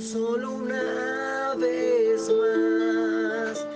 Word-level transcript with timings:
solo 0.00 0.52
una 0.52 1.54
vez 1.56 2.30
más. 2.30 3.66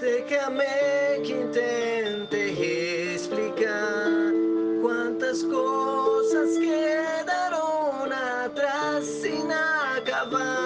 Déjame 0.00 1.22
que 1.22 1.40
intente 1.40 3.14
explicar 3.14 4.32
cuántas 4.82 5.44
cosas 5.44 6.48
quedaron 6.58 8.12
atrás 8.12 9.04
sin 9.04 9.50
acabar. 9.52 10.59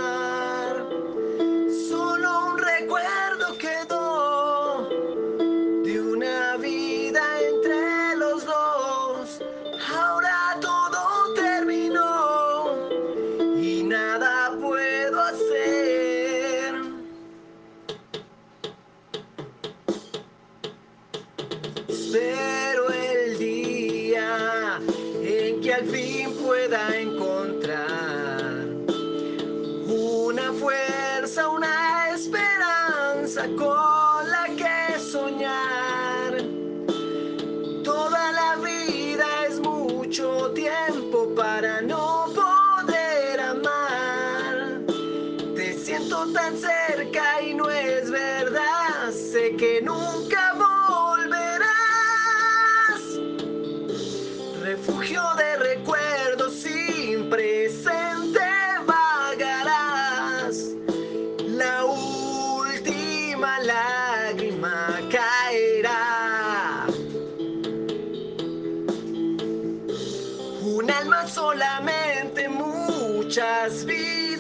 Espero 22.15 22.91
el 22.91 23.39
día 23.39 24.79
en 25.21 25.61
que 25.61 25.75
al 25.75 25.85
fin 25.87 26.33
pueda 26.35 26.97
encontrar 26.97 28.67
una 29.89 30.53
fuerza, 30.53 31.49
una 31.49 32.11
esperanza 32.11 33.49
con 33.59 34.31
la 34.31 34.47
que 34.57 35.01
soñar. 35.01 36.37
Toda 37.83 38.31
la 38.31 38.57
vida 38.63 39.27
es 39.49 39.59
mucho 39.59 40.53
tiempo 40.53 41.35
para 41.35 41.83
no 41.83 42.27
poder 42.33 43.41
amar. 43.41 44.83
Te 45.57 45.77
siento 45.77 46.33
tan 46.33 46.57
cerca 46.57 47.43
y 47.43 47.55
no 47.55 47.69
es 47.69 48.09
verdad, 48.09 49.11
sé 49.11 49.57
que 49.57 49.83
nunca 49.83 50.54
Refugio 54.87 55.23
de 55.39 55.57
recuerdos 55.57 56.61
sin 56.61 57.31
presente 57.31 58.39
vagarás. 58.85 60.75
La 61.47 61.87
última 61.87 63.61
lágrima 63.61 65.01
caerá. 65.11 66.87
Un 70.61 70.91
alma 70.91 71.27
solamente 71.29 72.47
muchas 72.47 73.87
vidas 73.87 74.34